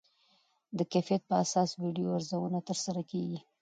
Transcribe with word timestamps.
د 0.77 0.79
کیفیت 0.91 1.21
پر 1.29 1.37
اساس 1.43 1.69
ویډیو 1.81 2.07
ارزونه 2.17 2.59
ترسره 2.69 3.01
کېږي. 3.11 3.39